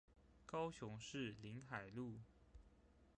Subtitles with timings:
[0.47, 2.15] 高雄市臨海路